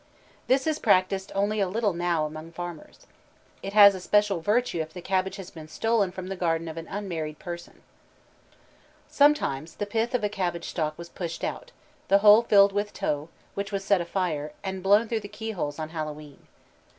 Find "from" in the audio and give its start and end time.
6.11-6.25